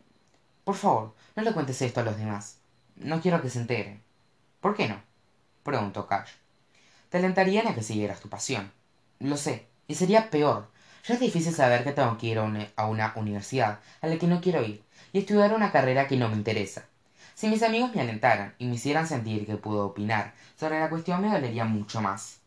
por 0.69 0.75
favor 0.75 1.15
no 1.35 1.41
le 1.41 1.51
cuentes 1.51 1.81
esto 1.81 1.99
a 1.99 2.03
los 2.03 2.15
demás. 2.15 2.59
No 2.95 3.21
quiero 3.21 3.41
que 3.41 3.49
se 3.49 3.57
enteren 3.57 4.03
por 4.61 4.75
qué 4.75 4.87
no 4.87 5.01
preguntó 5.63 6.05
cash. 6.05 6.29
Te 7.09 7.17
alentarían 7.17 7.65
a 7.67 7.73
que 7.73 7.81
siguieras 7.81 8.19
tu 8.19 8.29
pasión. 8.29 8.71
Lo 9.17 9.35
sé 9.35 9.65
y 9.87 9.95
sería 9.95 10.29
peor. 10.29 10.69
Ya 11.07 11.15
es 11.15 11.19
difícil 11.19 11.55
saber 11.55 11.83
que 11.83 11.91
tengo 11.91 12.19
que 12.19 12.27
ir 12.27 12.37
a 12.37 12.85
una 12.85 13.13
universidad 13.15 13.79
a 13.99 14.05
la 14.05 14.19
que 14.19 14.27
no 14.27 14.41
quiero 14.41 14.61
ir 14.61 14.83
y 15.11 15.17
estudiar 15.17 15.55
una 15.55 15.71
carrera 15.71 16.07
que 16.07 16.17
no 16.17 16.29
me 16.29 16.35
interesa. 16.35 16.85
Si 17.33 17.47
mis 17.47 17.63
amigos 17.63 17.95
me 17.95 18.01
alentaran 18.01 18.53
y 18.59 18.67
me 18.67 18.75
hicieran 18.75 19.07
sentir 19.07 19.47
que 19.47 19.55
puedo 19.55 19.87
opinar 19.87 20.35
sobre 20.55 20.79
la 20.79 20.91
cuestión 20.91 21.19
me 21.23 21.31
dolería 21.31 21.65
mucho 21.65 21.99
más. 21.99 22.41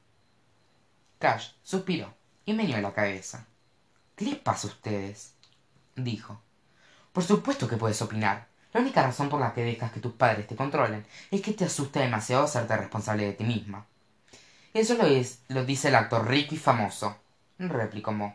Cash 1.19 1.55
suspiró 1.65 2.15
y 2.47 2.53
meneó 2.53 2.81
la 2.81 2.95
cabeza. 2.95 3.49
Qué 4.15 4.27
les 4.27 4.37
pasa 4.37 4.69
a 4.69 4.71
ustedes 4.71 5.35
dijo 5.97 6.41
por 7.13 7.25
supuesto 7.25 7.69
que 7.69 7.77
puedes 7.77 8.01
opinar. 8.03 8.47
La 8.73 8.81
única 8.81 9.03
razón 9.03 9.29
por 9.29 9.41
la 9.41 9.53
que 9.53 9.63
dejas 9.63 9.93
que 9.93 10.01
tus 10.01 10.13
padres 10.13 10.47
te 10.47 10.57
controlen 10.57 11.05
es 11.31 11.43
que 11.43 11.53
te 11.53 11.67
asusta 11.67 12.01
demasiado 12.01 12.45
hacerte 12.45 12.77
responsable 12.77 13.27
de 13.27 13.33
ti 13.35 13.45
misma. 13.45 13.87
Eso 14.73 14.95
lo 14.95 15.05
es 15.05 15.41
lo 15.49 15.65
dice 15.65 15.89
el 15.89 15.97
actor 15.97 16.27
rico 16.27 16.55
y 16.55 16.59
famoso 16.59 17.17
replicó 17.59 18.13
mo 18.13 18.35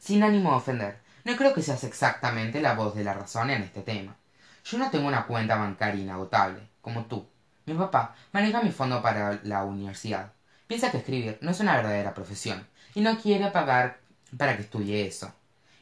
sin 0.00 0.24
ánimo 0.24 0.50
de 0.50 0.56
ofender. 0.56 0.98
No 1.24 1.36
creo 1.36 1.54
que 1.54 1.62
seas 1.62 1.84
exactamente 1.84 2.60
la 2.60 2.74
voz 2.74 2.96
de 2.96 3.04
la 3.04 3.14
razón 3.14 3.50
en 3.50 3.62
este 3.62 3.82
tema. 3.82 4.16
Yo 4.64 4.78
no 4.78 4.90
tengo 4.90 5.06
una 5.06 5.26
cuenta 5.26 5.54
bancaria 5.54 6.02
inagotable 6.02 6.60
como 6.80 7.04
tú. 7.04 7.28
Mi 7.66 7.74
papá 7.74 8.16
maneja 8.32 8.62
mi 8.62 8.72
fondo 8.72 9.00
para 9.00 9.38
la 9.44 9.62
universidad. 9.62 10.32
Piensa 10.66 10.90
que 10.90 10.98
escribir 10.98 11.38
no 11.40 11.52
es 11.52 11.60
una 11.60 11.76
verdadera 11.76 12.14
profesión 12.14 12.66
y 12.94 13.00
no 13.00 13.16
quiere 13.20 13.52
pagar 13.52 14.00
para 14.36 14.56
que 14.56 14.62
estudie 14.62 15.06
eso 15.06 15.32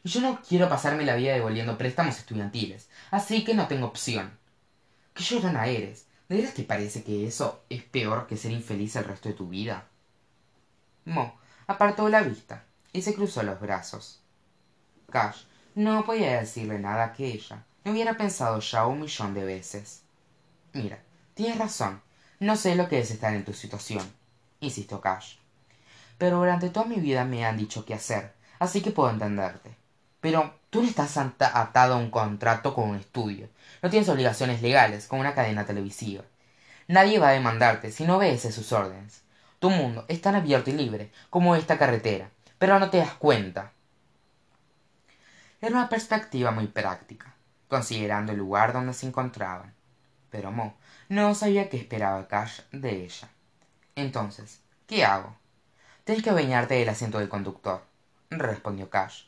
y 0.02 0.08
yo 0.08 0.20
no 0.20 0.40
quiero 0.40 0.68
pasarme 0.68 1.04
la 1.04 1.16
vida 1.16 1.34
devolviendo 1.34 1.78
préstamos 1.78 2.18
estudiantiles 2.18 2.88
así 3.10 3.44
que 3.44 3.54
no 3.54 3.68
tengo 3.68 3.86
opción. 3.86 4.30
Qué 5.14 5.22
llorona 5.24 5.66
eres. 5.66 6.06
De 6.28 6.36
veras 6.36 6.54
te 6.54 6.62
parece 6.62 7.02
que 7.02 7.26
eso 7.26 7.64
es 7.68 7.82
peor 7.82 8.26
que 8.26 8.36
ser 8.36 8.52
infeliz 8.52 8.94
el 8.96 9.04
resto 9.04 9.28
de 9.28 9.34
tu 9.34 9.48
vida 9.48 9.84
mo 11.04 11.34
apartó 11.66 12.08
la 12.08 12.22
vista 12.22 12.64
y 12.92 13.02
se 13.02 13.14
cruzó 13.14 13.42
los 13.42 13.60
brazos. 13.60 14.20
Cash 15.10 15.42
no 15.74 16.04
podía 16.04 16.40
decirle 16.40 16.78
nada 16.78 17.12
que 17.12 17.26
ella 17.26 17.64
no 17.84 17.92
hubiera 17.92 18.16
pensado 18.16 18.60
ya 18.60 18.86
un 18.86 19.00
millón 19.00 19.34
de 19.34 19.44
veces. 19.44 20.02
Mira 20.72 21.00
tienes 21.34 21.58
razón. 21.58 22.00
No 22.38 22.56
sé 22.56 22.74
lo 22.74 22.88
que 22.88 23.00
es 23.00 23.10
estar 23.10 23.34
en 23.34 23.44
tu 23.44 23.52
situación 23.52 24.04
insistió 24.60 25.00
cash. 25.00 25.36
Pero 26.18 26.38
durante 26.38 26.70
toda 26.70 26.86
mi 26.86 26.96
vida 26.96 27.24
me 27.24 27.44
han 27.44 27.56
dicho 27.56 27.84
qué 27.84 27.94
hacer 27.94 28.34
así 28.58 28.82
que 28.82 28.90
puedo 28.90 29.10
entenderte 29.10 29.74
pero 30.20 30.54
tú 30.70 30.82
no 30.82 30.88
estás 30.88 31.16
atado 31.16 31.94
a 31.94 31.98
un 31.98 32.10
contrato 32.10 32.74
con 32.74 32.90
un 32.90 32.96
estudio. 32.96 33.48
No 33.82 33.90
tienes 33.90 34.08
obligaciones 34.08 34.62
legales 34.62 35.06
con 35.06 35.20
una 35.20 35.34
cadena 35.34 35.64
televisiva. 35.64 36.24
Nadie 36.88 37.18
va 37.18 37.28
a 37.28 37.32
demandarte 37.32 37.92
si 37.92 38.04
no 38.04 38.16
obedeces 38.16 38.54
sus 38.54 38.72
órdenes. 38.72 39.22
Tu 39.58 39.70
mundo 39.70 40.04
es 40.08 40.20
tan 40.20 40.34
abierto 40.34 40.70
y 40.70 40.74
libre 40.74 41.12
como 41.30 41.56
esta 41.56 41.78
carretera 41.78 42.30
pero 42.60 42.78
no 42.78 42.90
te 42.90 42.98
das 42.98 43.14
cuenta. 43.14 43.72
Era 45.62 45.76
una 45.76 45.88
perspectiva 45.88 46.50
muy 46.50 46.66
práctica 46.66 47.34
considerando 47.68 48.32
el 48.32 48.38
lugar 48.38 48.74
donde 48.74 48.92
se 48.92 49.06
encontraban. 49.06 49.72
Pero 50.28 50.52
mo 50.52 50.76
no 51.08 51.34
sabía 51.34 51.70
qué 51.70 51.78
esperaba 51.78 52.28
cash 52.28 52.60
de 52.70 53.04
ella. 53.04 53.30
Entonces 53.96 54.60
qué 54.86 55.06
hago 55.06 55.34
tienes 56.04 56.22
que 56.22 56.28
adueñarte 56.28 56.74
del 56.74 56.90
asiento 56.90 57.18
del 57.18 57.30
conductor 57.30 57.82
respondió 58.28 58.90
cash 58.90 59.24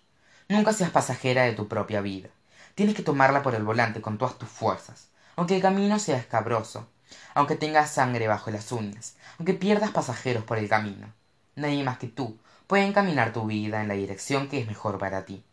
nunca 0.53 0.73
seas 0.73 0.91
pasajera 0.91 1.43
de 1.43 1.53
tu 1.53 1.69
propia 1.69 2.01
vida. 2.01 2.29
Tienes 2.75 2.95
que 2.95 3.03
tomarla 3.03 3.43
por 3.43 3.55
el 3.55 3.65
volante 3.65 4.01
con 4.01 4.19
todas 4.19 4.39
tus 4.39 4.49
fuerzas. 4.49 5.09
Aunque 5.37 5.57
el 5.57 5.63
camino 5.63 5.99
sea 5.99 6.19
escabroso 6.19 6.89
aunque 7.35 7.57
tengas 7.57 7.91
sangre 7.91 8.29
bajo 8.29 8.51
las 8.51 8.73
uñas 8.73 9.17
aunque 9.39 9.55
pierdas 9.55 9.91
pasajeros 9.91 10.45
por 10.45 10.59
el 10.59 10.69
camino 10.69 11.13
nadie 11.57 11.85
más 11.85 11.99
que 11.99 12.09
tú 12.09 12.39
puede 12.67 12.85
encaminar 12.85 13.33
tu 13.33 13.47
vida 13.47 13.83
en 13.83 13.89
la 13.89 13.95
dirección 13.95 14.49
que 14.49 14.61
es 14.61 14.67
mejor 14.67 14.99
para 14.99 15.25
ti. 15.25 15.45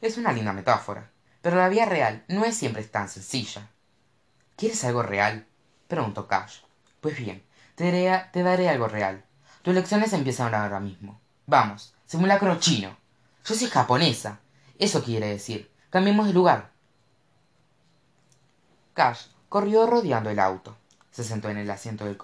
Es 0.00 0.18
una 0.18 0.32
linda 0.32 0.52
metáfora 0.52 1.10
pero 1.40 1.56
la 1.56 1.68
vida 1.68 1.84
real 1.86 2.24
no 2.28 2.44
es 2.44 2.56
siempre 2.56 2.82
tan 2.84 3.08
sencilla. 3.08 3.68
Quieres 4.56 4.82
algo 4.84 5.02
real 5.02 5.46
preguntó 5.88 6.26
cash. 6.26 6.60
Pues 7.00 7.16
bien 7.18 7.42
te 7.74 8.42
daré, 8.42 8.68
algo 8.68 8.88
real. 8.88 9.24
Tus 9.62 9.74
lecciones 9.74 10.12
empiezan 10.12 10.54
ahora 10.54 10.80
mismo. 10.80 11.20
Vamos 11.46 11.94
simulacro 12.06 12.58
chino 12.58 12.96
yo 13.44 13.54
soy 13.54 13.68
japonesa 13.68 14.40
eso 14.78 15.02
quiere 15.04 15.28
decir 15.28 15.70
cambiemos 15.90 16.26
de 16.26 16.32
lugar. 16.32 16.70
Cash 18.94 19.26
corrió 19.48 19.86
rodeando 19.86 20.30
el 20.30 20.40
auto 20.40 20.76
se 21.10 21.22
sentó 21.22 21.48
en 21.48 21.58
el 21.58 21.70
asiento 21.70 22.04
del, 22.06 22.18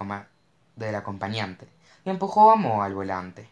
del 0.75 0.95
acompañante 0.95 1.67
y 2.03 2.09
empujó 2.09 2.51
a 2.51 2.55
Mo 2.55 2.83
al 2.83 2.93
volante. 2.93 3.47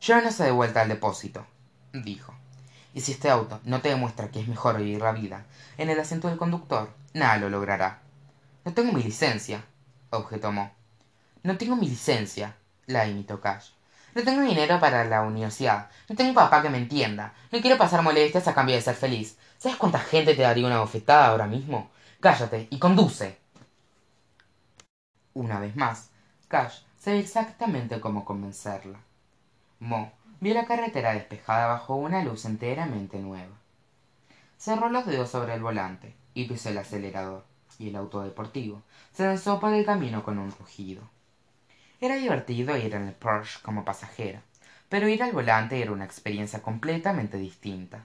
Llévanos 0.00 0.38
de 0.38 0.50
vuelta 0.50 0.80
al 0.80 0.88
depósito 0.88 1.46
dijo. 1.92 2.34
Y 2.94 3.00
si 3.00 3.12
este 3.12 3.30
auto 3.30 3.60
no 3.64 3.80
te 3.80 3.90
demuestra 3.90 4.30
que 4.30 4.40
es 4.40 4.48
mejor 4.48 4.78
vivir 4.78 5.00
la 5.00 5.12
vida 5.12 5.44
en 5.78 5.90
el 5.90 6.00
asiento 6.00 6.28
del 6.28 6.38
conductor 6.38 6.90
nada 7.12 7.36
lo 7.36 7.50
logrará. 7.50 8.00
No 8.64 8.72
tengo 8.72 8.92
mi 8.92 9.02
licencia 9.02 9.64
objetó 10.10 10.52
Mo. 10.52 10.72
No 11.42 11.58
tengo 11.58 11.76
mi 11.76 11.88
licencia 11.88 12.56
la 12.86 13.06
imitó 13.06 13.40
cash 13.40 13.70
no 14.14 14.22
tengo 14.22 14.42
dinero 14.42 14.78
para 14.78 15.04
la 15.04 15.22
universidad. 15.22 15.88
No 16.08 16.16
tengo 16.16 16.34
papá 16.34 16.62
que 16.62 16.70
me 16.70 16.78
entienda. 16.78 17.32
No 17.50 17.60
quiero 17.60 17.78
pasar 17.78 18.02
molestias 18.02 18.46
a 18.48 18.54
cambio 18.54 18.76
de 18.76 18.82
ser 18.82 18.94
feliz. 18.94 19.38
Sabes 19.58 19.78
cuánta 19.78 19.98
gente 19.98 20.34
te 20.34 20.42
daría 20.42 20.66
una 20.66 20.80
bofetada 20.80 21.28
ahora 21.28 21.46
mismo 21.46 21.90
cállate 22.22 22.68
y 22.70 22.78
conduce. 22.78 23.36
Una 25.34 25.58
vez 25.58 25.74
más 25.74 26.10
cash 26.46 26.82
sabía 26.96 27.18
exactamente 27.18 28.00
cómo 28.00 28.24
convencerla. 28.24 29.00
Mo 29.80 30.12
vio 30.40 30.54
la 30.54 30.64
carretera 30.64 31.14
despejada 31.14 31.66
bajo 31.66 31.96
una 31.96 32.22
luz 32.22 32.44
enteramente 32.44 33.18
nueva. 33.18 33.56
Cerró 34.56 34.88
los 34.88 35.04
dedos 35.04 35.30
sobre 35.30 35.54
el 35.54 35.62
volante 35.62 36.14
y 36.32 36.44
pisó 36.44 36.68
el 36.68 36.78
acelerador 36.78 37.44
y 37.80 37.88
el 37.88 37.96
auto 37.96 38.22
deportivo. 38.22 38.82
Se 39.12 39.24
lanzó 39.24 39.58
por 39.58 39.74
el 39.74 39.84
camino 39.84 40.22
con 40.22 40.38
un 40.38 40.52
rugido 40.52 41.02
era 42.02 42.16
divertido 42.16 42.76
ir 42.76 42.94
en 42.94 43.06
el 43.06 43.14
Porsche 43.14 43.60
como 43.62 43.84
pasajera 43.84 44.42
pero 44.88 45.08
ir 45.08 45.22
al 45.22 45.32
volante 45.32 45.80
era 45.80 45.92
una 45.92 46.04
experiencia 46.04 46.60
completamente 46.60 47.38
distinta. 47.38 48.04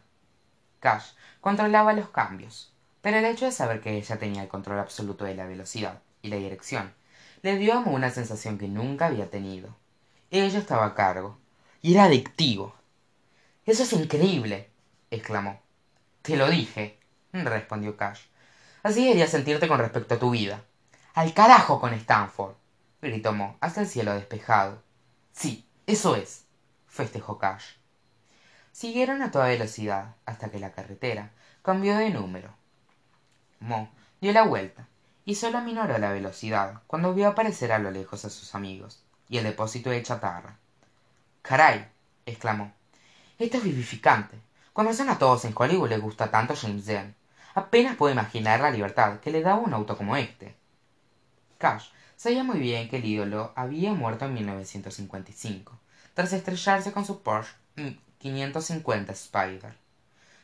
Cash 0.79 1.07
controlaba 1.41 1.91
los 1.93 2.09
cambios 2.09 2.71
pero 3.01 3.17
el 3.17 3.25
hecho 3.25 3.45
de 3.45 3.51
saber 3.51 3.81
que 3.81 3.97
ella 3.97 4.17
tenía 4.17 4.43
el 4.43 4.47
control 4.47 4.79
absoluto 4.79 5.25
de 5.25 5.35
la 5.35 5.47
velocidad 5.47 5.99
y 6.21 6.29
la 6.29 6.37
dirección 6.37 6.93
le 7.41 7.57
dio 7.57 7.83
como 7.83 7.95
una 7.95 8.11
sensación 8.11 8.57
que 8.57 8.67
nunca 8.67 9.07
había 9.07 9.29
tenido. 9.29 9.75
Ella 10.31 10.59
estaba 10.59 10.85
a 10.85 10.95
cargo 10.95 11.37
y 11.81 11.93
era 11.93 12.05
adictivo. 12.05 12.75
Eso 13.65 13.83
es 13.83 13.93
increíble 13.93 14.69
exclamó. 15.09 15.59
Te 16.21 16.37
lo 16.37 16.49
dije 16.49 16.99
respondió 17.33 17.97
cash. 17.97 18.21
Así 18.83 19.03
deberías 19.03 19.31
sentirte 19.31 19.67
con 19.67 19.79
respecto 19.79 20.15
a 20.15 20.19
tu 20.19 20.29
vida. 20.29 20.61
Al 21.13 21.33
carajo 21.33 21.79
con 21.79 21.93
stanford 21.93 22.55
gritó 23.01 23.33
mo 23.33 23.57
hasta 23.61 23.81
el 23.81 23.87
cielo 23.87 24.13
despejado. 24.13 24.81
Sí 25.31 25.67
eso 25.85 26.15
es 26.15 26.45
festejó 26.87 27.37
cash. 27.37 27.75
Siguieron 28.71 29.21
a 29.21 29.31
toda 29.31 29.47
velocidad 29.47 30.15
hasta 30.25 30.49
que 30.49 30.59
la 30.59 30.71
carretera 30.71 31.31
cambió 31.61 31.97
de 31.97 32.09
número. 32.09 32.53
Mo 33.59 33.89
dio 34.19 34.33
la 34.33 34.43
vuelta 34.43 34.87
y 35.25 35.35
sólo 35.35 35.57
aminoró 35.57 35.97
la 35.97 36.11
velocidad 36.11 36.81
cuando 36.87 37.13
vio 37.13 37.27
aparecer 37.27 37.71
a 37.71 37.79
lo 37.79 37.91
lejos 37.91 38.25
a 38.25 38.29
sus 38.29 38.53
amigos 38.55 39.03
y 39.29 39.37
el 39.37 39.43
depósito 39.43 39.89
de 39.89 40.03
chatarra. 40.03 40.57
Caray 41.41 41.87
exclamó 42.25 42.73
esto 43.39 43.57
es 43.57 43.63
vivificante. 43.63 44.39
Conocen 44.73 45.09
a 45.09 45.19
todos 45.19 45.45
en 45.45 45.53
hollywood 45.55 45.89
les 45.89 46.01
gusta 46.01 46.31
tanto 46.31 46.55
james 46.55 46.85
dean 46.85 47.15
apenas 47.57 47.95
puedo 47.95 48.13
imaginar 48.13 48.59
la 48.59 48.69
libertad 48.69 49.19
que 49.19 49.31
le 49.31 49.41
daba 49.41 49.59
un 49.59 49.73
auto 49.73 49.97
como 49.97 50.15
este 50.15 50.55
cash 51.57 51.89
sabía 52.17 52.43
muy 52.43 52.59
bien 52.59 52.89
que 52.89 52.97
el 52.97 53.05
ídolo 53.05 53.53
había 53.55 53.93
muerto 53.93 54.25
en 54.25 54.33
1955 54.33 55.79
tras 56.13 56.33
estrellarse 56.33 56.91
con 56.91 57.05
su 57.05 57.21
Porsche 57.21 57.53
550 58.19 59.13
Spider 59.13 59.87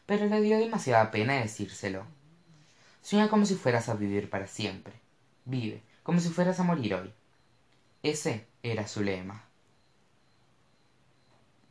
pero 0.05 0.25
le 0.25 0.41
dio 0.41 0.57
demasiada 0.57 1.11
pena 1.11 1.35
decírselo. 1.35 2.05
Sueña 3.01 3.29
como 3.29 3.45
si 3.45 3.55
fueras 3.55 3.89
a 3.89 3.95
vivir 3.95 4.29
para 4.29 4.47
siempre. 4.47 4.93
Vive 5.45 5.81
como 6.03 6.19
si 6.19 6.29
fueras 6.29 6.59
a 6.59 6.63
morir 6.63 6.95
hoy. 6.95 7.13
Ese 8.01 8.45
era 8.63 8.87
su 8.87 9.01
lema 9.01 9.43